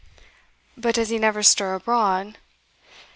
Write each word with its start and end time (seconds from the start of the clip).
"But 0.75 0.95
does 0.95 1.09
he 1.09 1.19
never 1.19 1.43
stir 1.43 1.75
abroad?" 1.75 2.39